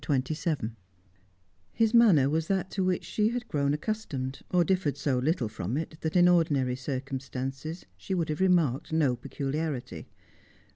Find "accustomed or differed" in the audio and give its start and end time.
3.71-4.97